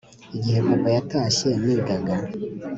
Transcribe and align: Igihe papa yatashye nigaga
Igihe 0.37 0.59
papa 0.67 0.89
yatashye 0.95 1.49
nigaga 1.63 2.15